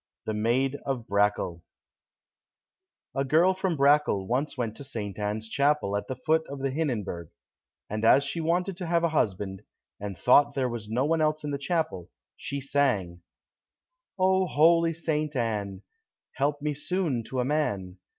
[0.23, 0.41] 139 The
[0.71, 1.61] Maid of Brakel
[3.13, 5.19] A girl from Brakel once went to St.
[5.19, 7.29] Anne's Chapel at the foot of the Hinnenberg,
[7.87, 9.61] and as she wanted to have a husband,
[9.99, 13.21] and thought there was no one else in the chapel, she sang,
[14.17, 15.83] "Oh, holy Saint Anne!
[16.31, 17.99] Help me soon to a man.